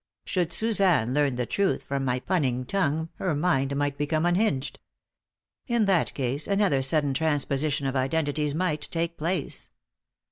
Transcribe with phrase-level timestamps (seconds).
[0.25, 4.79] Should Suzanne learn the truth from my punning tongue, her mind might become unhinged.
[5.67, 9.69] In that case, another sudden transposition of identities might take place!